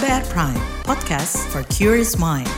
KBR 0.00 0.24
Prime, 0.30 0.60
podcast 0.84 1.36
for 1.52 1.62
curious 1.64 2.16
mind. 2.16 2.48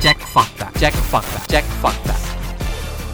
Cek 0.00 0.16
fakta, 0.32 0.70
cek 0.78 0.94
fakta, 0.94 1.38
cek 1.46 1.64
fakta. 1.64 2.15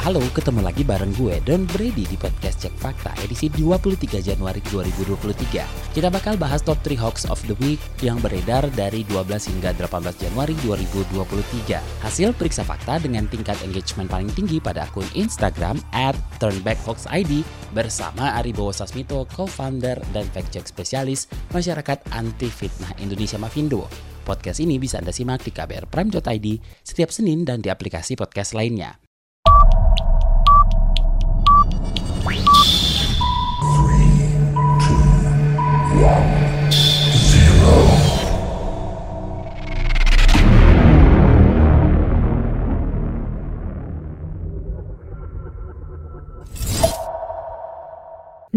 Halo, 0.03 0.19
ketemu 0.35 0.67
lagi 0.67 0.83
bareng 0.83 1.15
gue 1.15 1.39
Don 1.47 1.63
Brady 1.63 2.03
di 2.03 2.19
podcast 2.19 2.59
Cek 2.59 2.75
Fakta 2.75 3.15
edisi 3.23 3.47
23 3.47 4.19
Januari 4.19 4.59
2023. 4.67 5.95
Kita 5.95 6.11
bakal 6.11 6.35
bahas 6.35 6.59
top 6.59 6.83
3 6.83 6.99
hoax 6.99 7.23
of 7.31 7.39
the 7.47 7.55
week 7.63 7.79
yang 8.03 8.19
beredar 8.19 8.67
dari 8.75 9.07
12 9.07 9.31
hingga 9.55 9.71
18 9.79 10.11
Januari 10.19 10.59
2023. 10.67 12.03
Hasil 12.03 12.35
periksa 12.35 12.67
fakta 12.67 12.99
dengan 12.99 13.31
tingkat 13.31 13.55
engagement 13.63 14.11
paling 14.11 14.27
tinggi 14.35 14.59
pada 14.59 14.91
akun 14.91 15.07
Instagram 15.15 15.79
at 15.95 16.19
turnbackhoaxid 16.43 17.47
bersama 17.71 18.35
Aribowo 18.43 18.75
Sasmito, 18.75 19.23
co-founder 19.31 20.03
dan 20.11 20.27
fact-check 20.35 20.67
spesialis 20.67 21.31
masyarakat 21.55 22.03
anti 22.11 22.51
fitnah 22.51 22.91
Indonesia 22.99 23.39
Mavindo. 23.39 23.87
Podcast 24.27 24.59
ini 24.59 24.83
bisa 24.83 24.99
Anda 24.99 25.15
simak 25.15 25.47
di 25.47 25.55
kbrprime.id 25.55 26.47
setiap 26.83 27.15
Senin 27.15 27.47
dan 27.47 27.63
di 27.63 27.71
aplikasi 27.71 28.19
podcast 28.19 28.59
lainnya. 28.59 29.02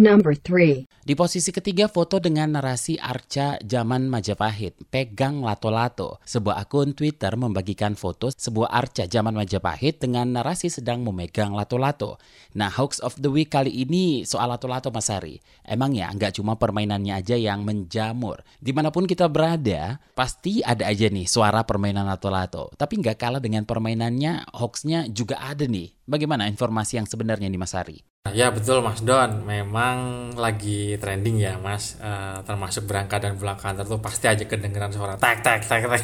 Number 0.05 0.37
3. 0.37 0.85
Di 0.85 1.17
posisi 1.17 1.49
ketiga 1.49 1.89
foto 1.89 2.21
dengan 2.21 2.53
narasi 2.53 2.93
Arca 3.01 3.57
zaman 3.57 4.05
Majapahit, 4.05 4.85
pegang 4.93 5.41
lato-lato. 5.41 6.21
Sebuah 6.21 6.61
akun 6.61 6.93
Twitter 6.93 7.33
membagikan 7.33 7.97
foto 7.97 8.29
sebuah 8.29 8.69
Arca 8.69 9.09
zaman 9.09 9.33
Majapahit 9.33 9.97
dengan 9.97 10.29
narasi 10.29 10.69
sedang 10.69 11.01
memegang 11.01 11.57
lato-lato. 11.57 12.21
Nah, 12.53 12.69
hoax 12.69 13.01
of 13.01 13.17
the 13.17 13.33
week 13.33 13.49
kali 13.49 13.73
ini 13.73 14.29
soal 14.29 14.53
lato-lato 14.53 14.93
Mas 14.93 15.09
Ari. 15.09 15.41
Emang 15.65 15.97
ya 15.97 16.13
nggak 16.13 16.37
cuma 16.37 16.53
permainannya 16.53 17.17
aja 17.17 17.33
yang 17.33 17.65
menjamur. 17.65 18.45
Di 18.61 18.77
mana 18.77 18.93
pun 18.93 19.09
kita 19.09 19.25
berada, 19.25 19.97
pasti 20.13 20.61
ada 20.61 20.85
aja 20.85 21.09
nih 21.09 21.25
suara 21.25 21.65
permainan 21.65 22.05
lato-lato. 22.05 22.69
Tapi 22.77 23.01
nggak 23.01 23.17
kalah 23.17 23.41
dengan 23.41 23.65
permainannya, 23.65 24.53
hoaxnya 24.53 25.09
juga 25.09 25.41
ada 25.41 25.65
nih. 25.65 25.97
Bagaimana 26.05 26.45
informasi 26.45 27.01
yang 27.01 27.09
sebenarnya 27.09 27.49
nih 27.49 27.57
Mas 27.57 27.73
Ari? 27.73 28.14
Ya 28.33 28.49
betul 28.49 28.81
Mas 28.81 29.05
Don, 29.05 29.45
memang 29.45 30.33
lagi 30.33 30.97
trending 30.97 31.37
ya 31.37 31.61
Mas, 31.61 31.93
Eh, 32.01 32.37
termasuk 32.41 32.89
berangkat 32.89 33.21
dan 33.21 33.37
pulang 33.37 33.53
kantor 33.53 33.85
tuh 33.85 34.01
pasti 34.01 34.25
aja 34.25 34.41
kedengeran 34.49 34.89
suara 34.89 35.13
tek 35.13 35.45
tek 35.45 35.61
tek 35.61 35.85
tek. 35.85 36.03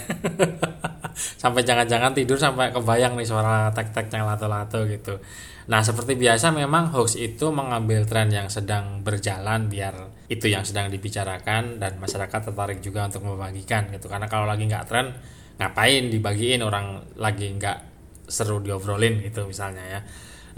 sampai 1.41 1.61
jangan-jangan 1.65 2.13
tidur 2.13 2.37
sampai 2.37 2.69
kebayang 2.69 3.17
nih 3.17 3.25
suara 3.25 3.73
tek 3.73 3.89
teknya 3.89 4.21
lato-lato 4.21 4.85
gitu. 4.85 5.17
Nah 5.69 5.81
seperti 5.81 6.13
biasa 6.13 6.53
memang 6.53 6.93
hoax 6.93 7.17
itu 7.17 7.49
mengambil 7.49 8.05
tren 8.05 8.29
yang 8.29 8.53
sedang 8.53 9.01
berjalan 9.01 9.65
biar 9.65 9.93
itu 10.29 10.45
yang 10.45 10.61
sedang 10.61 10.93
dibicarakan 10.93 11.81
dan 11.81 11.97
masyarakat 11.97 12.53
tertarik 12.53 12.85
juga 12.85 13.09
untuk 13.09 13.25
membagikan 13.25 13.89
gitu. 13.93 14.09
Karena 14.09 14.29
kalau 14.29 14.45
lagi 14.45 14.69
nggak 14.69 14.85
tren 14.85 15.09
ngapain 15.57 16.09
dibagiin 16.09 16.61
orang 16.61 17.01
lagi 17.17 17.49
nggak 17.49 17.77
seru 18.29 18.61
diobrolin 18.61 19.21
gitu 19.25 19.45
misalnya 19.49 19.85
ya. 19.85 20.01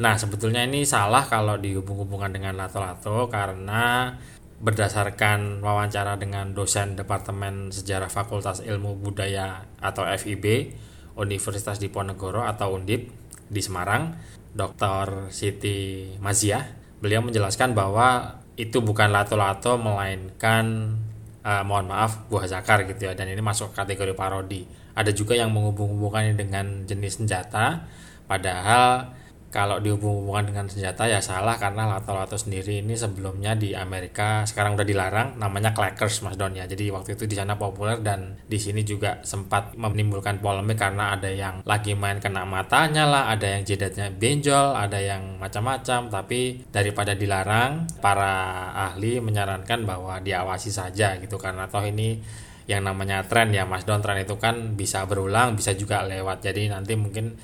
Nah, 0.01 0.17
sebetulnya 0.17 0.65
ini 0.65 0.87
salah 0.87 1.29
kalau 1.29 1.61
dihubung-hubungkan 1.61 2.33
dengan 2.33 2.57
lato-lato 2.57 3.29
karena 3.29 4.17
berdasarkan 4.63 5.59
wawancara 5.59 6.15
dengan 6.15 6.55
dosen 6.55 6.95
Departemen 6.95 7.69
Sejarah 7.69 8.07
Fakultas 8.07 8.63
Ilmu 8.63 8.95
Budaya 8.95 9.67
atau 9.83 10.07
FIB 10.07 10.71
Universitas 11.19 11.77
Diponegoro 11.77 12.47
atau 12.47 12.79
Undip 12.79 13.11
di 13.51 13.61
Semarang, 13.61 14.17
Dr. 14.55 15.29
Siti 15.29 16.09
Maziah, 16.17 16.63
beliau 17.03 17.21
menjelaskan 17.21 17.75
bahwa 17.75 18.39
itu 18.55 18.81
bukan 18.81 19.11
lato-lato 19.11 19.77
melainkan 19.77 20.95
eh, 21.43 21.63
mohon 21.67 21.89
maaf 21.91 22.25
buah 22.31 22.47
zakar 22.49 22.87
gitu 22.87 23.09
ya 23.09 23.13
dan 23.13 23.29
ini 23.29 23.43
masuk 23.43 23.75
kategori 23.75 24.15
parodi. 24.17 24.65
Ada 24.93 25.09
juga 25.13 25.33
yang 25.33 25.51
menghubung-hubungkannya 25.53 26.37
dengan 26.37 26.85
jenis 26.85 27.21
senjata 27.21 27.83
padahal 28.29 29.11
kalau 29.53 29.77
dihubung-hubungkan 29.77 30.49
dengan 30.49 30.65
senjata 30.65 31.05
ya 31.05 31.21
salah 31.21 31.61
karena 31.61 31.85
lato-lato 31.85 32.33
sendiri 32.33 32.81
ini 32.81 32.97
sebelumnya 32.97 33.53
di 33.53 33.77
Amerika 33.77 34.41
sekarang 34.49 34.73
udah 34.73 34.81
dilarang 34.81 35.37
namanya 35.37 35.77
clackers 35.77 36.25
Mas 36.25 36.33
Don 36.33 36.57
ya. 36.57 36.65
Jadi 36.65 36.89
waktu 36.89 37.13
itu 37.13 37.29
di 37.29 37.37
sana 37.37 37.53
populer 37.53 38.01
dan 38.01 38.33
di 38.49 38.57
sini 38.57 38.81
juga 38.81 39.21
sempat 39.21 39.77
menimbulkan 39.77 40.41
polemik 40.41 40.81
karena 40.81 41.13
ada 41.13 41.29
yang 41.29 41.61
lagi 41.69 41.93
main 41.93 42.17
kena 42.17 42.49
matanya 42.49 43.05
lah, 43.05 43.29
ada 43.29 43.45
yang 43.45 43.61
jidatnya 43.61 44.09
benjol, 44.09 44.73
ada 44.73 44.97
yang 44.97 45.37
macam-macam. 45.37 46.09
Tapi 46.09 46.65
daripada 46.73 47.13
dilarang 47.13 47.85
para 48.01 48.73
ahli 48.89 49.21
menyarankan 49.21 49.85
bahwa 49.85 50.17
diawasi 50.17 50.73
saja 50.73 51.13
gitu 51.21 51.37
karena 51.37 51.69
toh 51.69 51.85
ini 51.85 52.17
yang 52.65 52.89
namanya 52.89 53.21
tren 53.29 53.53
ya 53.53 53.69
Mas 53.69 53.85
Don. 53.85 54.01
Tren 54.01 54.17
itu 54.17 54.33
kan 54.41 54.73
bisa 54.73 55.05
berulang 55.05 55.53
bisa 55.53 55.77
juga 55.77 56.01
lewat. 56.01 56.41
Jadi 56.41 56.73
nanti 56.73 56.97
mungkin 56.97 57.37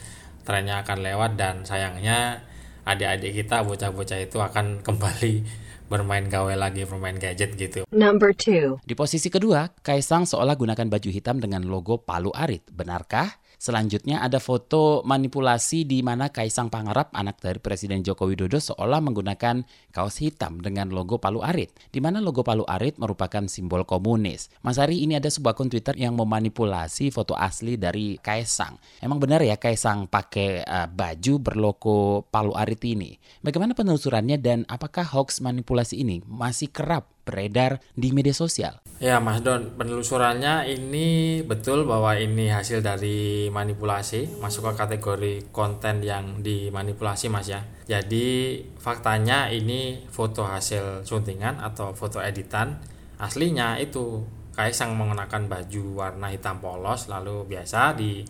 trennya 0.50 0.82
akan 0.82 1.06
lewat 1.06 1.38
dan 1.38 1.62
sayangnya 1.62 2.42
adik-adik 2.82 3.46
kita 3.46 3.62
bocah-bocah 3.62 4.18
itu 4.18 4.42
akan 4.42 4.66
kembali 4.88 5.46
bermain 5.86 6.26
gawe 6.26 6.54
lagi 6.58 6.90
bermain 6.90 7.18
gadget 7.18 7.54
gitu 7.54 7.86
Number 7.94 8.34
2. 8.34 8.82
Di 8.86 8.94
posisi 8.98 9.30
kedua, 9.30 9.70
Kaisang 9.86 10.26
seolah 10.26 10.54
gunakan 10.58 10.86
baju 10.86 11.10
hitam 11.10 11.42
dengan 11.42 11.66
logo 11.66 12.02
Palu 12.02 12.30
Arit. 12.34 12.66
Benarkah? 12.70 13.42
Selanjutnya 13.59 14.24
ada 14.24 14.40
foto 14.40 15.03
manipulasi 15.03 15.84
di 15.84 16.00
mana 16.00 16.31
Kaisang 16.31 16.72
Pangarap, 16.72 17.12
anak 17.12 17.44
dari 17.44 17.59
Presiden 17.59 18.08
Joko 18.08 18.31
Widodo, 18.31 18.56
seolah 18.56 19.03
menggunakan 19.03 19.68
kaos 19.92 20.24
hitam 20.24 20.64
dengan 20.64 20.88
logo 20.96 21.20
Palu 21.20 21.44
Arit. 21.44 21.75
Di 21.92 22.00
mana 22.00 22.24
logo 22.24 22.40
Palu 22.40 22.64
Arit 22.64 22.96
merupakan 22.96 23.44
simbol 23.52 23.84
komunis. 23.84 24.48
Mas 24.64 24.80
Ari, 24.80 25.03
ini 25.03 25.19
ada 25.19 25.28
sebuah 25.28 25.59
akun 25.59 25.68
Twitter 25.68 25.92
yang 26.00 26.16
memanipulasi 26.16 27.12
foto 27.12 27.36
asli 27.36 27.75
dari 27.75 28.16
Kaisang. 28.16 28.80
Emang 29.03 29.19
benar 29.19 29.44
ya 29.44 29.59
Kaisang 29.59 30.08
pakai 30.08 30.64
eh, 30.64 30.88
baju 30.88 31.34
berlogo 31.44 32.24
Palu 32.31 32.56
Arit 32.56 32.80
ini? 32.88 33.19
Bagaimana 33.44 33.75
penelusurannya 33.75 34.40
dan 34.40 34.64
apakah 34.72 35.03
hoax 35.03 35.44
manipulasi 35.44 36.00
ini 36.00 36.24
masih 36.24 36.72
kerap 36.72 37.12
beredar 37.28 37.84
di 37.92 38.16
media 38.16 38.31
sosial? 38.31 38.80
Ya 39.00 39.16
Mas 39.24 39.40
Don, 39.48 39.80
penelusurannya 39.80 40.68
ini 40.68 41.40
betul 41.48 41.88
bahwa 41.88 42.20
ini 42.20 42.52
hasil 42.52 42.84
dari 42.84 43.48
manipulasi, 43.48 44.44
masuk 44.44 44.76
ke 44.76 44.84
kategori 44.84 45.34
konten 45.56 46.04
yang 46.04 46.44
dimanipulasi 46.44 47.32
Mas 47.32 47.48
ya. 47.48 47.64
Jadi 47.88 48.60
faktanya 48.76 49.48
ini 49.56 50.04
foto 50.12 50.44
hasil 50.44 51.08
suntingan 51.08 51.64
atau 51.64 51.96
foto 51.96 52.20
editan, 52.20 52.76
aslinya 53.16 53.80
itu 53.80 54.28
Kaisang 54.60 55.00
mengenakan 55.00 55.48
baju 55.48 55.84
warna 55.96 56.36
hitam 56.36 56.60
polos 56.60 57.08
lalu 57.08 57.48
biasa 57.48 57.96
di 57.96 58.28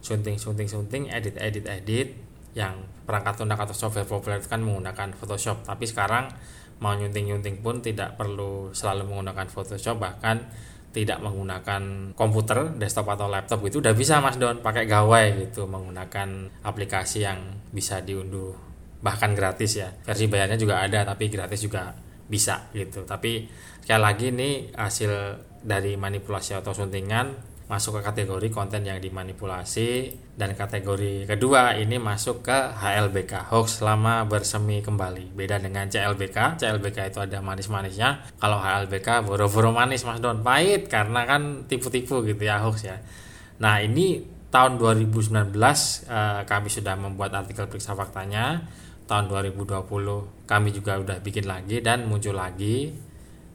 sunting-sunting-sunting, 0.00 1.12
edit-edit-edit 1.12 2.16
yang 2.56 2.80
perangkat 3.04 3.44
lunak 3.44 3.68
atau 3.68 3.76
software 3.76 4.08
populer 4.08 4.40
itu 4.40 4.48
kan 4.48 4.64
menggunakan 4.64 5.12
Photoshop. 5.12 5.68
Tapi 5.68 5.84
sekarang 5.84 6.32
mau 6.80 6.92
nyunting-nyunting 6.92 7.64
pun 7.64 7.80
tidak 7.80 8.20
perlu 8.20 8.70
selalu 8.76 9.08
menggunakan 9.08 9.48
Photoshop 9.48 9.96
bahkan 9.96 10.44
tidak 10.96 11.20
menggunakan 11.20 12.12
komputer, 12.16 12.72
desktop 12.80 13.12
atau 13.12 13.28
laptop 13.28 13.60
gitu 13.68 13.84
udah 13.84 13.92
bisa 13.92 14.16
Mas 14.24 14.40
Don 14.40 14.64
pakai 14.64 14.88
gawai 14.88 15.44
gitu 15.44 15.68
menggunakan 15.68 16.48
aplikasi 16.64 17.28
yang 17.28 17.36
bisa 17.68 18.00
diunduh 18.00 18.56
bahkan 19.04 19.36
gratis 19.36 19.76
ya. 19.76 19.92
Versi 19.92 20.24
bayarnya 20.24 20.56
juga 20.56 20.80
ada 20.80 21.04
tapi 21.04 21.28
gratis 21.28 21.60
juga 21.60 21.92
bisa 22.26 22.72
gitu. 22.72 23.04
Tapi 23.04 23.44
sekali 23.84 24.00
lagi 24.00 24.26
ini 24.32 24.72
hasil 24.72 25.12
dari 25.60 26.00
manipulasi 26.00 26.56
atau 26.56 26.72
suntingan 26.72 27.55
masuk 27.66 27.98
ke 27.98 28.00
kategori 28.06 28.48
konten 28.54 28.86
yang 28.86 29.02
dimanipulasi. 29.02 30.14
Dan 30.38 30.54
kategori 30.54 31.26
kedua 31.26 31.74
ini 31.74 31.98
masuk 31.98 32.46
ke 32.46 32.58
HLBK 32.78 33.50
hoax 33.50 33.82
selama 33.82 34.22
bersemi 34.28 34.84
kembali. 34.84 35.34
Beda 35.34 35.58
dengan 35.58 35.90
CLBK 35.90 36.62
CLBK 36.62 37.10
itu 37.10 37.18
ada 37.18 37.42
manis-manisnya. 37.42 38.22
Kalau 38.38 38.62
HLBK 38.62 39.26
boro-boro 39.26 39.74
manis 39.74 40.06
mas 40.06 40.22
Don. 40.22 40.46
Pahit 40.46 40.86
karena 40.86 41.26
kan 41.26 41.66
tipu-tipu 41.66 42.22
gitu 42.22 42.42
ya 42.46 42.62
hoax 42.62 42.86
ya. 42.86 43.02
Nah 43.58 43.82
ini 43.82 44.22
tahun 44.54 44.78
2019 44.78 45.50
eh, 45.56 46.40
kami 46.46 46.68
sudah 46.70 46.94
membuat 46.94 47.34
artikel 47.34 47.66
periksa 47.66 47.98
faktanya. 47.98 48.62
Tahun 49.06 49.30
2020 49.30 49.86
kami 50.50 50.68
juga 50.74 50.98
udah 50.98 51.18
bikin 51.22 51.46
lagi 51.46 51.78
dan 51.78 52.10
muncul 52.10 52.34
lagi 52.34 52.90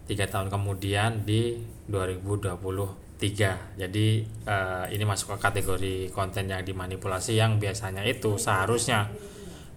tiga 0.07 0.28
tahun 0.28 0.52
kemudian 0.52 1.24
di 1.24 1.60
2023 1.88 3.00
tiga. 3.21 3.62
Jadi 3.77 4.25
uh, 4.50 4.89
ini 4.89 5.06
masuk 5.06 5.38
ke 5.38 5.38
kategori 5.38 6.09
konten 6.09 6.50
yang 6.50 6.65
dimanipulasi 6.65 7.38
yang 7.38 7.62
biasanya 7.62 8.01
itu 8.01 8.41
seharusnya 8.41 9.13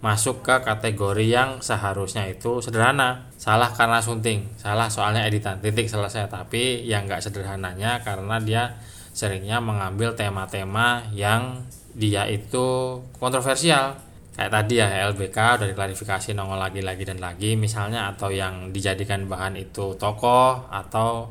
masuk 0.00 0.44
ke 0.44 0.64
kategori 0.64 1.25
yang 1.29 1.61
seharusnya 1.61 2.25
itu 2.29 2.64
sederhana. 2.64 3.29
Salah 3.37 3.69
karena 3.73 4.00
sunting, 4.00 4.49
salah 4.56 4.88
soalnya 4.88 5.29
editan, 5.29 5.61
titik 5.61 5.88
selesai. 5.93 6.32
Tapi 6.32 6.88
yang 6.88 7.05
nggak 7.05 7.20
sederhananya 7.20 8.00
karena 8.00 8.41
dia 8.41 8.62
seringnya 9.12 9.61
mengambil 9.61 10.17
tema-tema 10.17 11.05
yang 11.12 11.64
dia 11.93 12.25
itu 12.29 13.00
kontroversial. 13.20 14.00
Kayak 14.35 14.50
tadi 14.50 14.82
ya 14.82 14.91
LBK 15.14 15.38
udah 15.62 15.69
diklarifikasi 15.70 16.35
nongol 16.35 16.58
lagi 16.58 16.82
lagi 16.82 17.06
dan 17.06 17.23
lagi 17.23 17.55
misalnya 17.55 18.11
atau 18.11 18.35
yang 18.35 18.75
dijadikan 18.75 19.31
bahan 19.31 19.55
itu 19.55 19.94
tokoh 19.94 20.67
atau 20.75 21.31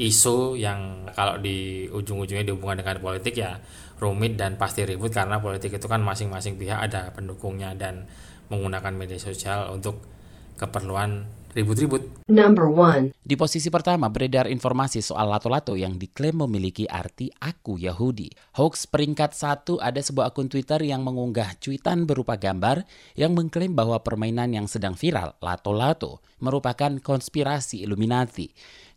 isu 0.00 0.56
yang 0.56 1.04
kalau 1.12 1.36
di 1.36 1.88
ujung-ujungnya 1.92 2.48
dihubungkan 2.48 2.80
dengan 2.80 2.96
politik 3.00 3.36
ya 3.36 3.60
rumit 4.00 4.34
dan 4.34 4.56
pasti 4.56 4.82
ribut 4.82 5.12
karena 5.12 5.38
politik 5.38 5.76
itu 5.76 5.86
kan 5.86 6.02
masing-masing 6.02 6.58
pihak 6.58 6.80
ada 6.90 7.12
pendukungnya 7.14 7.76
dan 7.76 8.08
menggunakan 8.50 8.92
media 8.96 9.20
sosial 9.20 9.70
untuk 9.70 10.02
keperluan 10.58 11.28
ribut-ribut. 11.52 12.24
Number 12.28 12.66
one. 12.68 13.12
Di 13.20 13.36
posisi 13.36 13.68
pertama 13.68 14.08
beredar 14.08 14.48
informasi 14.48 15.04
soal 15.04 15.28
lato-lato 15.28 15.76
yang 15.76 16.00
diklaim 16.00 16.44
memiliki 16.44 16.88
arti 16.88 17.28
aku 17.38 17.76
Yahudi. 17.76 18.32
Hoax 18.56 18.88
peringkat 18.88 19.36
satu 19.36 19.76
ada 19.78 20.00
sebuah 20.00 20.32
akun 20.32 20.48
Twitter 20.48 20.80
yang 20.82 21.04
mengunggah 21.04 21.60
cuitan 21.60 22.08
berupa 22.08 22.40
gambar 22.40 22.88
yang 23.14 23.36
mengklaim 23.36 23.76
bahwa 23.76 24.00
permainan 24.00 24.56
yang 24.56 24.66
sedang 24.66 24.96
viral, 24.96 25.36
lato-lato, 25.44 26.24
merupakan 26.40 26.96
konspirasi 26.98 27.84
Illuminati. 27.84 28.48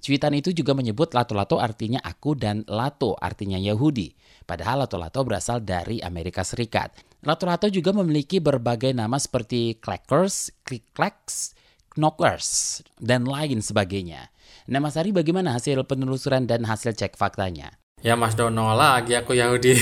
Cuitan 0.06 0.38
itu 0.38 0.54
juga 0.54 0.78
menyebut 0.78 1.18
lato-lato 1.18 1.58
artinya 1.58 1.98
aku 1.98 2.38
dan 2.38 2.62
lato 2.70 3.18
artinya 3.18 3.58
Yahudi. 3.58 4.14
Padahal 4.46 4.86
lato-lato 4.86 5.26
berasal 5.26 5.66
dari 5.66 5.98
Amerika 5.98 6.46
Serikat. 6.46 6.94
Lato-lato 7.26 7.66
juga 7.74 7.90
memiliki 7.90 8.38
berbagai 8.38 8.94
nama 8.94 9.18
seperti 9.18 9.82
clackers, 9.82 10.54
click-clacks, 10.62 11.58
knockers, 11.98 12.86
dan 13.02 13.26
lain 13.26 13.66
sebagainya. 13.66 14.30
Nah 14.70 14.78
Mas 14.78 14.94
Ari 14.94 15.10
bagaimana 15.10 15.58
hasil 15.58 15.82
penelusuran 15.90 16.46
dan 16.46 16.70
hasil 16.70 16.94
cek 16.94 17.18
faktanya? 17.18 17.74
Ya 18.06 18.14
Mas 18.14 18.38
Dono 18.38 18.78
lagi 18.78 19.18
aku 19.18 19.34
Yahudi. 19.34 19.74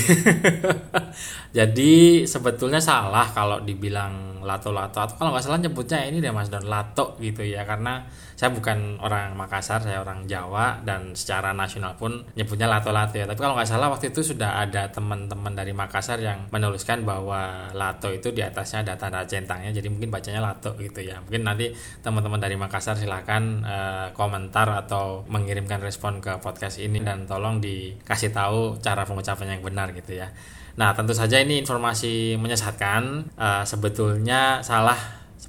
Jadi 1.57 2.23
sebetulnya 2.23 2.79
salah 2.79 3.27
kalau 3.35 3.59
dibilang 3.59 4.41
lato-lato. 4.41 5.03
Atau 5.03 5.19
kalau 5.19 5.35
nggak 5.35 5.43
salah 5.43 5.59
nyebutnya 5.59 6.07
ini 6.07 6.17
deh 6.23 6.31
Mas 6.31 6.47
Don 6.47 6.63
lato 6.65 7.19
gitu 7.19 7.43
ya. 7.43 7.67
Karena 7.67 8.01
saya 8.33 8.49
bukan 8.49 8.97
orang 9.03 9.35
Makassar 9.37 9.83
saya 9.85 9.99
orang 9.99 10.25
Jawa. 10.25 10.81
Dan 10.81 11.13
secara 11.13 11.51
nasional 11.51 11.99
pun 11.99 12.25
nyebutnya 12.33 12.65
lato-lato 12.71 13.19
ya. 13.19 13.27
Tapi 13.27 13.37
kalau 13.37 13.59
nggak 13.59 13.69
salah 13.69 13.91
waktu 13.91 14.15
itu 14.15 14.23
sudah 14.33 14.65
ada 14.65 14.87
teman-teman 14.89 15.53
dari 15.53 15.75
Makassar 15.75 16.17
yang 16.23 16.47
menuliskan 16.49 17.03
bahwa 17.03 17.69
lato 17.75 18.07
itu 18.09 18.31
di 18.31 18.39
atasnya 18.39 18.87
ada 18.87 18.95
tanda 18.95 19.21
centangnya. 19.27 19.75
Jadi 19.75 19.91
mungkin 19.91 20.09
bacanya 20.09 20.39
lato 20.39 20.73
gitu 20.79 21.03
ya. 21.03 21.19
Mungkin 21.27 21.43
nanti 21.43 21.75
teman-teman 22.01 22.39
dari 22.39 22.55
Makassar 22.55 22.95
silahkan 22.95 23.43
uh, 23.61 24.07
komentar 24.15 24.71
atau 24.73 25.27
mengirimkan 25.29 25.83
respon 25.83 26.17
ke 26.17 26.39
podcast 26.41 26.79
ini. 26.81 27.03
Dan 27.03 27.29
tolong 27.29 27.61
dikasih 28.13 28.29
tahu 28.29 28.77
cara 28.77 29.01
pengucapan 29.01 29.57
yang 29.57 29.65
benar 29.65 29.89
gitu 29.97 30.21
ya 30.21 30.29
Nah, 30.73 30.89
tentu 30.97 31.13
saja 31.13 31.37
ini 31.37 31.61
informasi 31.61 32.33
menyesatkan. 32.41 33.29
Uh, 33.37 33.61
sebetulnya 33.61 34.57
salah 34.65 34.97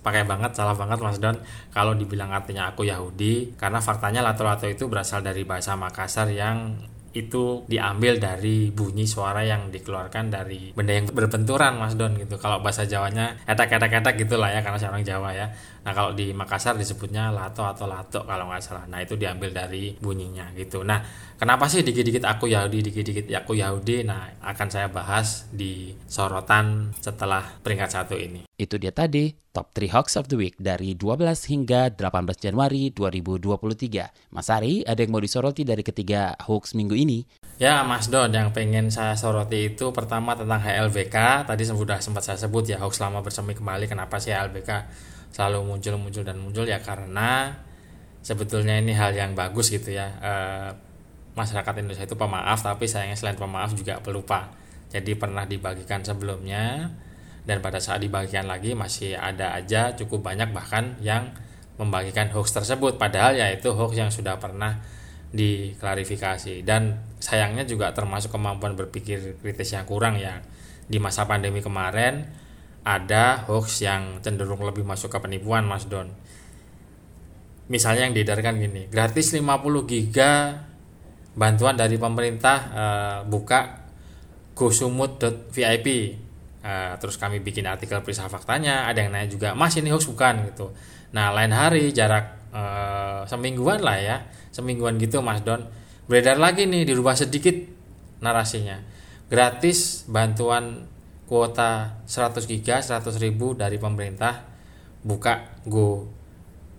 pakai 0.05 0.29
banget 0.29 0.53
salah 0.53 0.77
banget 0.77 1.01
Mas 1.01 1.17
Don 1.17 1.33
kalau 1.73 1.97
dibilang 1.97 2.29
artinya 2.29 2.69
aku 2.69 2.85
Yahudi 2.85 3.57
karena 3.57 3.81
faktanya 3.81 4.21
lato-lato 4.21 4.69
itu 4.69 4.85
berasal 4.85 5.25
dari 5.25 5.49
bahasa 5.49 5.81
Makassar 5.81 6.29
yang 6.29 6.77
itu 7.17 7.65
diambil 7.71 8.21
dari 8.21 8.69
bunyi 8.75 9.09
suara 9.09 9.47
yang 9.47 9.73
dikeluarkan 9.73 10.29
dari 10.29 10.75
benda 10.77 10.93
yang 10.99 11.09
berbenturan 11.09 11.79
Mas 11.81 11.97
Don 11.97 12.19
gitu. 12.21 12.37
Kalau 12.37 12.61
bahasa 12.61 12.85
Jawanya 12.85 13.39
etak-etak-etak 13.49 14.19
gitulah 14.21 14.53
ya 14.53 14.61
karena 14.61 14.77
saya 14.77 15.01
Jawa 15.01 15.31
ya. 15.33 15.49
Nah 15.85 15.93
kalau 15.93 16.17
di 16.17 16.33
Makassar 16.33 16.81
disebutnya 16.81 17.29
lato 17.29 17.61
atau 17.61 17.85
lato 17.85 18.25
kalau 18.25 18.49
nggak 18.49 18.65
salah. 18.65 18.89
Nah 18.89 19.05
itu 19.05 19.21
diambil 19.21 19.53
dari 19.53 19.93
bunyinya 20.01 20.49
gitu. 20.57 20.81
Nah 20.81 21.05
kenapa 21.37 21.69
sih 21.69 21.85
dikit-dikit 21.85 22.25
aku 22.25 22.49
Yahudi, 22.49 22.81
dikit-dikit 22.89 23.29
aku 23.37 23.61
Yahudi? 23.61 24.09
Nah 24.09 24.33
akan 24.41 24.69
saya 24.73 24.89
bahas 24.89 25.45
di 25.53 25.93
sorotan 26.09 26.97
setelah 27.05 27.61
peringkat 27.61 27.91
satu 27.93 28.17
ini. 28.17 28.49
Itu 28.57 28.81
dia 28.81 28.97
tadi 28.97 29.37
Top 29.55 29.71
3 29.71 29.93
Hoax 29.95 30.19
of 30.19 30.27
the 30.33 30.41
Week 30.41 30.57
dari 30.59 30.99
12 30.99 31.53
hingga 31.53 31.93
18 31.93 32.43
Januari 32.43 32.91
2023. 32.91 34.35
Mas 34.35 34.51
Ari, 34.51 34.83
ada 34.83 34.99
yang 34.99 35.15
mau 35.15 35.23
disoroti 35.23 35.63
dari 35.63 35.87
ketiga 35.87 36.35
hoax 36.43 36.75
minggu 36.75 36.99
ini? 36.99 37.23
Ya 37.63 37.87
Mas 37.87 38.11
Don, 38.11 38.35
yang 38.35 38.51
pengen 38.51 38.91
saya 38.91 39.15
soroti 39.15 39.71
itu 39.71 39.95
pertama 39.95 40.35
tentang 40.35 40.59
HLBK. 40.59 41.47
Tadi 41.47 41.63
sudah 41.63 42.03
sempat 42.03 42.27
saya 42.27 42.35
sebut 42.35 42.67
ya 42.67 42.83
hoax 42.83 42.99
lama 42.99 43.23
bersemi 43.23 43.55
kembali. 43.55 43.87
Kenapa 43.87 44.19
sih 44.19 44.35
HLBK 44.35 44.71
selalu 45.35 45.67
muncul-muncul 45.67 46.23
dan 46.23 46.39
muncul 46.39 46.63
ya 46.63 46.79
karena 46.79 47.59
sebetulnya 48.23 48.79
ini 48.79 48.95
hal 48.95 49.11
yang 49.19 49.35
bagus 49.35 49.75
gitu 49.75 49.91
ya. 49.91 50.15
E, 50.23 50.33
masyarakat 51.35 51.75
Indonesia 51.83 52.07
itu 52.07 52.15
pemaaf 52.15 52.63
tapi 52.63 52.87
sayangnya 52.87 53.19
selain 53.19 53.35
pemaaf 53.35 53.75
juga 53.75 53.99
pelupa. 53.99 54.55
Jadi 54.95 55.19
pernah 55.19 55.43
dibagikan 55.43 56.07
sebelumnya 56.07 56.87
dan 57.45 57.59
pada 57.59 57.83
saat 57.83 57.99
dibagikan 57.99 58.47
lagi 58.47 58.79
masih 58.79 59.19
ada 59.19 59.59
aja 59.59 59.93
cukup 59.99 60.23
banyak 60.23 60.55
bahkan 60.55 60.95
yang 61.03 61.35
membagikan 61.77 62.31
hoax 62.31 62.55
tersebut 62.55 62.97
padahal 62.97 63.35
ya 63.35 63.51
itu 63.51 63.75
hoax 63.75 63.93
yang 63.99 64.15
sudah 64.15 64.39
pernah 64.39 64.81
diklarifikasi 65.35 66.63
dan 66.63 67.03
sayangnya 67.19 67.67
juga 67.67 67.91
termasuk 67.91 68.31
kemampuan 68.31 68.79
berpikir 68.79 69.43
kritis 69.43 69.75
yang 69.75 69.83
kurang 69.83 70.15
ya 70.15 70.39
di 70.87 71.03
masa 71.03 71.27
pandemi 71.27 71.59
kemarin 71.59 72.23
ada 72.85 73.49
hoax 73.49 73.81
yang 73.81 74.21
cenderung 74.21 74.61
lebih 74.61 74.85
masuk 74.85 75.09
ke 75.09 75.19
penipuan 75.19 75.65
Mas 75.65 75.89
Don. 75.89 76.13
Misalnya 77.73 78.13
yang 78.13 78.15
diedarkan 78.15 78.61
gini 78.61 78.93
gratis 78.93 79.33
50 79.33 79.41
giga 79.89 80.61
bantuan 81.33 81.75
dari 81.81 81.97
pemerintah 81.97 82.59
uh, 82.71 83.19
buka 83.25 83.89
gosumut.vip 84.55 85.89
Uh, 86.65 86.97
terus 86.97 87.21
kami 87.21 87.45
bikin 87.45 87.69
artikel 87.69 88.01
periksa 88.01 88.25
faktanya 88.25 88.89
ada 88.89 89.05
yang 89.05 89.13
nanya 89.13 89.29
juga 89.29 89.53
mas 89.53 89.77
ini 89.77 89.93
hoax 89.93 90.09
bukan? 90.09 90.49
Gitu. 90.49 90.73
Nah 91.13 91.29
lain 91.37 91.53
hari 91.53 91.93
jarak 91.93 92.41
uh, 92.57 93.29
semingguan 93.29 93.85
lah 93.85 94.01
ya 94.01 94.25
semingguan 94.49 94.97
gitu 94.97 95.21
mas 95.21 95.45
Don 95.45 95.61
beredar 96.09 96.41
lagi 96.41 96.65
nih 96.65 96.89
dirubah 96.89 97.21
sedikit 97.21 97.53
narasinya. 98.25 98.81
Gratis 99.29 100.09
bantuan 100.09 100.89
kuota 101.25 102.03
100 102.05 102.45
giga 102.45 102.85
100 102.85 103.17
ribu 103.21 103.57
dari 103.57 103.81
pemerintah 103.81 104.45
buka 105.05 105.65
go 105.65 106.09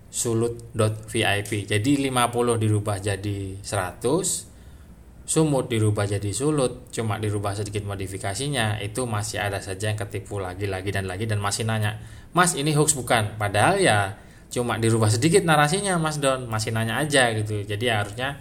sulut.vip 0.09 1.51
jadi 1.67 1.91
50 2.09 2.63
dirubah 2.63 2.97
jadi 3.01 3.39
100 3.59 5.25
sumut 5.25 5.65
dirubah 5.67 6.05
jadi 6.05 6.29
sulut 6.29 6.93
cuma 6.93 7.17
dirubah 7.17 7.57
sedikit 7.57 7.81
modifikasinya 7.83 8.77
itu 8.79 9.09
masih 9.09 9.41
ada 9.41 9.57
saja 9.57 9.89
yang 9.89 9.97
ketipu 9.97 10.37
lagi 10.37 10.69
lagi 10.69 10.93
dan 10.93 11.09
lagi 11.09 11.25
dan 11.25 11.41
masih 11.41 11.65
nanya 11.65 11.97
mas 12.35 12.51
ini 12.59 12.75
hoax 12.75 12.99
bukan? 12.99 13.39
Padahal 13.39 13.79
ya 13.79 14.19
cuma 14.51 14.75
dirubah 14.75 15.07
sedikit 15.07 15.47
narasinya 15.47 15.95
mas 15.95 16.19
Don 16.19 16.51
masih 16.51 16.75
nanya 16.75 16.99
aja 16.99 17.31
gitu. 17.31 17.63
Jadi 17.63 17.87
harusnya 17.87 18.37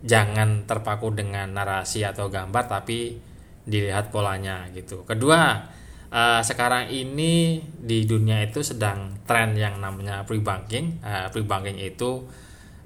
jangan 0.00 0.64
terpaku 0.64 1.12
dengan 1.12 1.52
narasi 1.52 2.00
atau 2.00 2.32
gambar 2.32 2.64
tapi 2.64 3.20
dilihat 3.64 4.08
polanya 4.12 4.68
gitu. 4.72 5.04
Kedua 5.04 5.60
uh, 6.10 6.40
sekarang 6.42 6.90
ini 6.90 7.62
di 7.64 8.04
dunia 8.04 8.42
itu 8.44 8.60
sedang 8.60 9.20
tren 9.24 9.54
yang 9.56 9.78
namanya 9.78 10.26
pre-banking 10.26 11.00
uh, 11.00 11.30
pre-banking 11.30 11.78
itu 11.78 12.26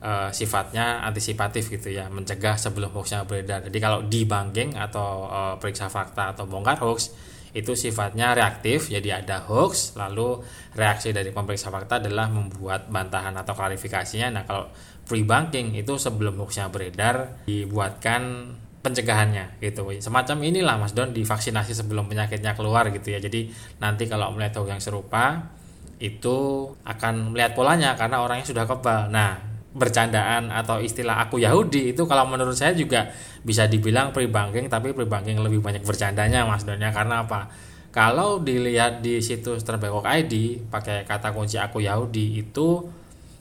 uh, 0.05 0.29
sifatnya 0.31 1.03
antisipatif 1.03 1.73
gitu 1.73 1.91
ya 1.91 2.07
mencegah 2.13 2.55
sebelum 2.61 2.93
hoaxnya 2.93 3.25
beredar. 3.25 3.65
Jadi 3.65 3.79
kalau 3.81 4.05
debunking 4.05 4.77
atau 4.77 5.27
uh, 5.27 5.55
periksa 5.57 5.89
fakta 5.89 6.37
atau 6.37 6.45
bongkar 6.45 6.79
hoax 6.79 7.15
itu 7.55 7.79
sifatnya 7.79 8.35
reaktif 8.35 8.91
jadi 8.91 9.23
ada 9.23 9.47
hoax 9.47 9.95
lalu 9.95 10.43
reaksi 10.75 11.15
dari 11.15 11.31
pemeriksa 11.31 11.71
fakta 11.71 12.03
adalah 12.03 12.27
membuat 12.27 12.91
bantahan 12.91 13.33
atau 13.39 13.55
klarifikasinya. 13.55 14.29
Nah 14.35 14.43
kalau 14.43 14.69
pre-banking 15.07 15.79
itu 15.79 15.95
sebelum 15.95 16.35
hoaxnya 16.43 16.69
beredar 16.69 17.47
dibuatkan 17.47 18.53
pencegahannya 18.85 19.57
gitu. 19.65 19.89
Semacam 19.97 20.37
inilah 20.45 20.77
Mas 20.77 20.93
Don 20.93 21.17
divaksinasi 21.17 21.73
sebelum 21.73 22.05
penyakitnya 22.05 22.53
keluar 22.53 22.93
gitu 22.93 23.17
ya. 23.17 23.19
Jadi 23.19 23.49
nanti 23.81 24.05
kalau 24.05 24.29
melihat 24.37 24.61
hoax 24.61 24.69
yang 24.69 24.83
serupa 24.85 25.49
itu 25.97 26.69
akan 26.85 27.33
melihat 27.33 27.57
polanya 27.57 27.97
karena 27.97 28.21
orangnya 28.21 28.45
sudah 28.45 28.69
kebal. 28.69 29.09
Nah 29.09 29.41
bercandaan 29.75 30.55
atau 30.55 30.79
istilah 30.79 31.19
aku 31.27 31.43
Yahudi 31.43 31.97
itu 31.97 32.07
kalau 32.07 32.31
menurut 32.31 32.55
saya 32.55 32.77
juga 32.79 33.11
bisa 33.43 33.67
dibilang 33.67 34.15
pre-banking 34.15 34.71
tapi 34.71 34.95
pre-banking 34.95 35.41
lebih 35.43 35.59
banyak 35.59 35.83
bercandanya 35.83 36.47
Mas 36.47 36.63
Donya 36.63 36.93
karena 36.93 37.27
apa? 37.27 37.51
Kalau 37.91 38.43
dilihat 38.43 39.03
di 39.03 39.23
situs 39.23 39.65
Terbekok 39.65 40.05
ID 40.05 40.67
pakai 40.69 41.09
kata 41.09 41.33
kunci 41.33 41.59
aku 41.59 41.83
Yahudi 41.83 42.43
itu 42.43 42.85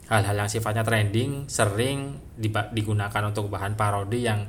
hal-hal 0.08 0.46
yang 0.46 0.50
sifatnya 0.50 0.86
trending 0.86 1.50
sering 1.52 2.18
digunakan 2.74 3.24
untuk 3.30 3.50
bahan 3.50 3.74
parodi 3.74 4.26
yang 4.26 4.46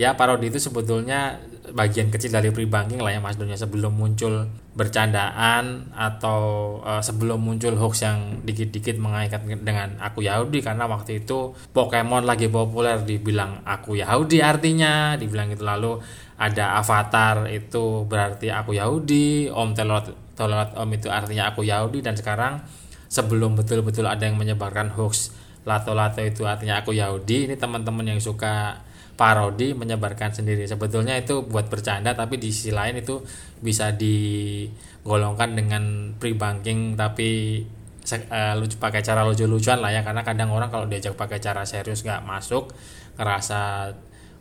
ya 0.00 0.16
parodi 0.16 0.48
itu 0.48 0.56
sebetulnya 0.56 1.36
bagian 1.76 2.08
kecil 2.08 2.32
dari 2.32 2.48
pre-banking 2.48 3.04
lah 3.04 3.12
ya 3.12 3.20
Mas 3.20 3.36
sebelum 3.36 3.92
muncul 3.94 4.48
bercandaan 4.72 5.92
atau 5.92 6.40
uh, 6.80 7.04
sebelum 7.04 7.42
muncul 7.42 7.76
hoax 7.76 8.08
yang 8.08 8.40
dikit-dikit 8.46 8.96
mengaitkan 8.96 9.44
dengan 9.60 10.00
aku 10.00 10.24
Yahudi. 10.24 10.64
Karena 10.64 10.88
waktu 10.88 11.22
itu 11.22 11.52
Pokemon 11.76 12.24
lagi 12.24 12.48
populer 12.48 13.02
dibilang 13.04 13.60
aku 13.68 14.00
Yahudi 14.00 14.40
artinya. 14.40 15.20
Dibilang 15.20 15.52
itu 15.52 15.60
lalu 15.60 16.00
ada 16.40 16.80
avatar 16.80 17.52
itu 17.52 18.08
berarti 18.08 18.48
aku 18.48 18.80
Yahudi 18.80 19.52
Om 19.52 19.76
Telot 19.76 20.06
Telot 20.32 20.72
Om 20.72 20.90
itu 20.96 21.12
artinya 21.12 21.52
aku 21.52 21.66
Yahudi. 21.66 22.00
Dan 22.00 22.16
sekarang 22.16 22.64
sebelum 23.10 23.58
betul-betul 23.58 24.08
ada 24.08 24.24
yang 24.24 24.40
menyebarkan 24.40 24.96
hoax 24.96 25.36
lato-lato 25.68 26.24
itu 26.24 26.48
artinya 26.48 26.80
aku 26.80 26.96
Yahudi. 26.96 27.52
Ini 27.52 27.60
teman-teman 27.60 28.16
yang 28.16 28.20
suka 28.22 28.80
parodi 29.20 29.76
menyebarkan 29.76 30.32
sendiri. 30.32 30.64
Sebetulnya 30.64 31.12
itu 31.20 31.44
buat 31.44 31.68
bercanda 31.68 32.16
tapi 32.16 32.40
di 32.40 32.48
sisi 32.48 32.72
lain 32.72 33.04
itu 33.04 33.20
bisa 33.60 33.92
digolongkan 33.92 35.52
dengan 35.52 36.16
pre-banking 36.16 36.96
tapi 36.96 37.60
uh, 38.08 38.56
lucu 38.56 38.80
pakai 38.80 39.04
cara 39.04 39.20
lucu-lucuan 39.28 39.84
lah 39.84 39.92
ya. 39.92 40.00
Karena 40.00 40.24
kadang 40.24 40.48
orang 40.56 40.72
kalau 40.72 40.88
diajak 40.88 41.20
pakai 41.20 41.36
cara 41.36 41.68
serius 41.68 42.00
nggak 42.00 42.24
masuk 42.24 42.72
ngerasa 43.20 43.92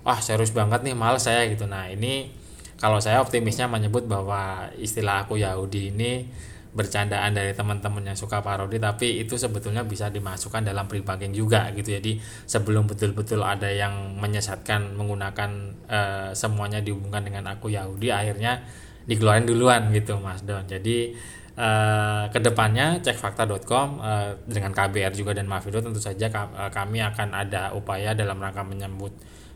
wah 0.07 0.19
serius 0.23 0.55
banget 0.55 0.87
nih 0.87 0.95
males 0.95 1.27
saya 1.27 1.43
gitu. 1.51 1.67
Nah 1.67 1.91
ini 1.91 2.31
kalau 2.79 3.03
saya 3.03 3.19
optimisnya 3.19 3.67
menyebut 3.67 4.07
bahwa 4.07 4.71
istilah 4.79 5.27
aku 5.27 5.35
Yahudi 5.43 5.91
ini 5.91 6.23
bercandaan 6.69 7.33
dari 7.33 7.49
teman-teman 7.57 8.13
yang 8.13 8.17
suka 8.17 8.45
parodi 8.45 8.77
tapi 8.77 9.25
itu 9.25 9.33
sebetulnya 9.33 9.81
bisa 9.81 10.13
dimasukkan 10.13 10.61
dalam 10.61 10.85
pre-banking 10.85 11.33
juga 11.33 11.73
gitu. 11.73 11.97
Jadi 11.97 12.21
sebelum 12.45 12.85
betul-betul 12.85 13.41
ada 13.41 13.65
yang 13.73 14.13
menyesatkan 14.21 14.93
menggunakan 14.93 15.49
uh, 15.89 16.29
semuanya 16.37 16.77
dihubungkan 16.85 17.25
dengan 17.25 17.49
aku 17.49 17.73
Yahudi 17.73 18.13
akhirnya 18.13 18.61
dikeluarin 19.09 19.49
duluan 19.49 19.89
gitu 19.89 20.21
Mas 20.21 20.45
Don. 20.45 20.61
Jadi 20.69 21.17
uh, 21.57 22.29
ke 22.29 22.37
depannya 22.37 23.01
cekfakta.com 23.01 23.97
uh, 23.97 24.37
dengan 24.45 24.69
KBR 24.69 25.17
juga 25.17 25.33
dan 25.33 25.49
Mafido 25.49 25.81
tentu 25.81 25.97
saja 25.97 26.29
kami 26.69 27.01
akan 27.01 27.33
ada 27.33 27.73
upaya 27.73 28.13
dalam 28.13 28.37
rangka 28.37 28.61
menyambut 28.61 29.11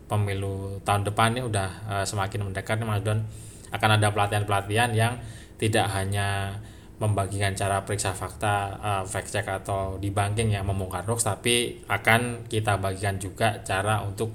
pemilu 0.10 0.82
tahun 0.82 1.06
depan 1.06 1.38
ini 1.38 1.42
udah 1.46 1.70
uh, 1.86 2.06
semakin 2.10 2.50
mendekat 2.50 2.82
Mas 2.82 3.06
Don. 3.06 3.22
Akan 3.70 3.90
ada 3.90 4.10
pelatihan-pelatihan 4.10 4.94
yang 4.98 5.22
tidak 5.62 5.90
hanya 5.94 6.58
membagikan 7.04 7.52
cara 7.52 7.84
periksa 7.84 8.16
fakta 8.16 8.80
uh, 8.80 9.04
fact 9.04 9.36
check 9.36 9.44
atau 9.44 10.00
di 10.00 10.08
banking 10.08 10.56
yang 10.56 10.64
membongkar 10.64 11.04
hoax 11.04 11.28
tapi 11.28 11.84
akan 11.92 12.48
kita 12.48 12.80
bagikan 12.80 13.20
juga 13.20 13.60
cara 13.68 14.00
untuk 14.08 14.32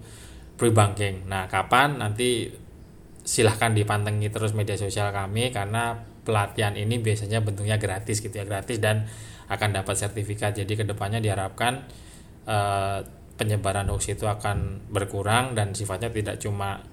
pre 0.60 0.68
banking. 0.68 1.24
Nah, 1.24 1.48
kapan 1.48 1.96
nanti 1.96 2.52
silahkan 3.24 3.72
dipantengi 3.72 4.28
terus 4.28 4.52
media 4.52 4.76
sosial 4.76 5.08
kami 5.16 5.48
karena 5.48 5.96
pelatihan 6.28 6.76
ini 6.76 7.00
biasanya 7.00 7.40
bentuknya 7.40 7.80
gratis 7.80 8.20
gitu 8.20 8.36
ya 8.36 8.44
gratis 8.44 8.76
dan 8.76 9.08
akan 9.48 9.80
dapat 9.80 9.96
sertifikat. 9.96 10.52
Jadi 10.52 10.76
ke 10.76 10.84
depannya 10.84 11.24
diharapkan 11.24 11.88
uh, 12.44 13.00
penyebaran 13.40 13.88
hoax 13.88 14.12
itu 14.12 14.28
akan 14.28 14.90
berkurang 14.92 15.56
dan 15.56 15.72
sifatnya 15.72 16.12
tidak 16.12 16.36
cuma 16.36 16.84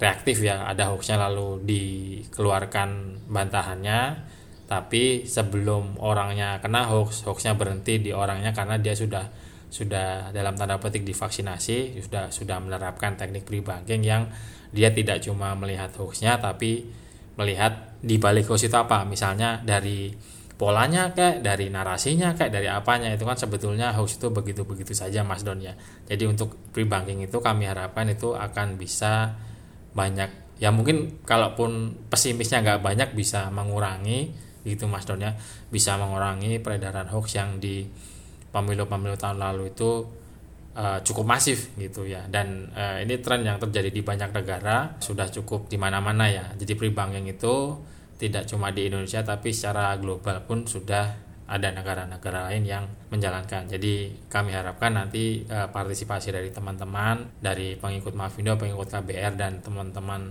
reaktif 0.00 0.40
ya 0.40 0.64
ada 0.64 0.90
hoaxnya 0.90 1.20
lalu 1.20 1.60
dikeluarkan 1.68 3.20
bantahannya 3.28 4.26
tapi 4.70 5.26
sebelum 5.26 5.98
orangnya 5.98 6.62
kena 6.62 6.86
hoax 6.86 7.26
hoaxnya 7.26 7.58
berhenti 7.58 7.98
di 7.98 8.14
orangnya 8.14 8.54
karena 8.54 8.78
dia 8.78 8.94
sudah 8.94 9.26
sudah 9.66 10.30
dalam 10.30 10.54
tanda 10.54 10.78
petik 10.78 11.02
divaksinasi 11.02 11.98
sudah 11.98 12.30
sudah 12.30 12.62
menerapkan 12.62 13.18
teknik 13.18 13.42
pre-banking 13.42 14.06
yang 14.06 14.30
dia 14.70 14.94
tidak 14.94 15.26
cuma 15.26 15.58
melihat 15.58 15.90
hoaxnya 15.98 16.38
tapi 16.38 16.86
melihat 17.34 17.98
di 18.00 18.16
balik 18.16 18.48
hoax 18.48 18.68
itu 18.70 18.76
apa. 18.76 19.02
Misalnya 19.08 19.60
dari 19.64 20.12
polanya 20.60 21.16
kayak 21.16 21.40
dari 21.40 21.72
narasinya 21.72 22.36
kayak 22.36 22.52
dari 22.52 22.68
apanya. 22.68 23.12
Itu 23.12 23.24
kan 23.24 23.36
sebetulnya 23.36 23.96
hoax 23.96 24.20
itu 24.20 24.28
begitu 24.30 24.62
begitu 24.68 24.92
saja 24.96 25.24
Mas 25.26 25.42
Don 25.42 25.60
ya. 25.60 25.76
Jadi 26.08 26.28
untuk 26.28 26.56
pre-banking 26.70 27.24
itu 27.24 27.38
kami 27.40 27.64
harapkan 27.68 28.08
itu 28.12 28.36
akan 28.36 28.78
bisa 28.78 29.36
banyak. 29.96 30.60
Ya 30.60 30.68
mungkin 30.68 31.24
kalaupun 31.24 31.96
pesimisnya 32.12 32.60
nggak 32.60 32.84
banyak 32.84 33.08
bisa 33.16 33.48
mengurangi 33.48 34.49
gitu 34.64 34.86
Mas 34.86 35.06
Don 35.08 35.20
ya. 35.20 35.36
Bisa 35.68 35.96
mengurangi 35.96 36.60
peredaran 36.60 37.08
hoax 37.08 37.36
yang 37.36 37.60
di 37.60 37.86
pemilu-pemilu 38.50 39.14
tahun 39.14 39.38
lalu 39.38 39.70
itu 39.70 40.04
uh, 40.74 40.98
cukup 41.02 41.24
masif 41.26 41.70
gitu 41.78 42.06
ya. 42.06 42.26
Dan 42.26 42.70
uh, 42.74 42.98
ini 43.02 43.18
tren 43.22 43.42
yang 43.46 43.58
terjadi 43.58 43.90
di 43.90 44.02
banyak 44.02 44.30
negara 44.34 44.98
sudah 44.98 45.30
cukup 45.30 45.70
di 45.70 45.78
mana-mana 45.78 46.26
ya. 46.28 46.46
Jadi 46.58 46.76
pre-banking 46.76 47.30
itu 47.30 47.78
tidak 48.20 48.44
cuma 48.44 48.68
di 48.68 48.92
Indonesia 48.92 49.24
tapi 49.24 49.48
secara 49.50 49.96
global 49.96 50.44
pun 50.44 50.68
sudah 50.68 51.30
ada 51.50 51.68
negara-negara 51.74 52.52
lain 52.52 52.62
yang 52.62 52.84
menjalankan. 53.10 53.66
Jadi 53.66 54.26
kami 54.30 54.54
harapkan 54.54 54.94
nanti 54.94 55.42
uh, 55.50 55.66
partisipasi 55.74 56.30
dari 56.30 56.54
teman-teman, 56.54 57.42
dari 57.42 57.74
pengikut 57.74 58.14
Mafindo, 58.14 58.54
pengikut 58.54 58.86
KBR 58.86 59.34
dan 59.34 59.58
teman-teman 59.58 60.30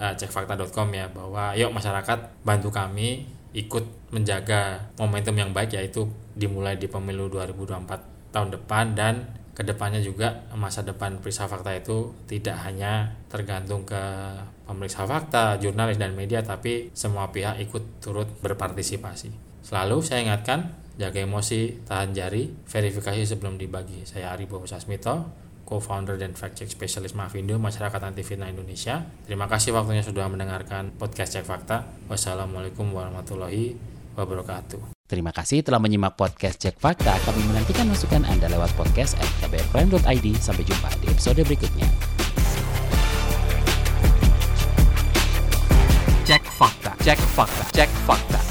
uh, 0.00 0.14
cekfakta.com 0.14 0.88
ya 0.92 1.06
bahwa 1.10 1.52
yuk 1.56 1.72
masyarakat 1.72 2.42
bantu 2.42 2.68
kami 2.72 3.26
ikut 3.56 4.12
menjaga 4.12 4.92
momentum 5.00 5.32
yang 5.32 5.50
baik 5.56 5.76
yaitu 5.76 6.04
dimulai 6.36 6.76
di 6.76 6.86
pemilu 6.86 7.32
2024 7.32 8.32
tahun 8.34 8.48
depan 8.52 8.92
dan 8.92 9.14
ke 9.56 9.64
depannya 9.64 10.04
juga 10.04 10.44
masa 10.52 10.84
depan 10.84 11.16
periksa 11.16 11.48
fakta 11.48 11.72
itu 11.72 12.12
tidak 12.28 12.60
hanya 12.60 13.16
tergantung 13.32 13.88
ke 13.88 13.96
pemeriksa 14.68 15.08
fakta, 15.08 15.56
jurnalis 15.56 15.96
dan 15.96 16.12
media 16.12 16.44
tapi 16.44 16.92
semua 16.92 17.32
pihak 17.32 17.56
ikut 17.64 18.04
turut 18.04 18.28
berpartisipasi. 18.44 19.32
Selalu 19.64 20.04
saya 20.04 20.28
ingatkan 20.28 20.76
jaga 21.00 21.24
emosi, 21.24 21.88
tahan 21.88 22.12
jari, 22.12 22.52
verifikasi 22.68 23.24
sebelum 23.24 23.56
dibagi. 23.56 24.04
Saya 24.04 24.36
Ari 24.36 24.44
Bowo 24.44 24.68
Sasmito, 24.68 25.24
co-founder 25.66 26.14
dan 26.14 26.32
fact 26.38 26.62
check 26.62 26.70
specialist 26.70 27.18
Mavindo 27.18 27.58
Masyarakat 27.58 27.98
Anti 27.98 28.22
Fitnah 28.22 28.46
Indonesia. 28.46 29.02
Terima 29.26 29.50
kasih 29.50 29.74
waktunya 29.74 30.06
sudah 30.06 30.30
mendengarkan 30.30 30.94
podcast 30.94 31.34
Cek 31.34 31.44
Fakta. 31.44 31.82
Wassalamualaikum 32.06 32.86
warahmatullahi 32.94 33.74
wabarakatuh. 34.14 34.94
Terima 35.06 35.30
kasih 35.34 35.66
telah 35.66 35.82
menyimak 35.82 36.14
podcast 36.14 36.62
Cek 36.62 36.78
Fakta. 36.78 37.18
Kami 37.26 37.42
menantikan 37.50 37.90
masukan 37.90 38.22
Anda 38.22 38.46
lewat 38.46 38.70
podcast 38.78 39.18
at 39.18 39.30
kbrprime.id. 39.42 40.26
Sampai 40.38 40.62
jumpa 40.62 40.90
di 41.02 41.06
episode 41.10 41.42
berikutnya. 41.42 41.86
Cek 46.26 46.42
Fakta, 46.58 46.90
Cek 47.06 47.18
Fakta, 47.34 47.64
Cek 47.70 47.90
Fakta. 48.02 48.45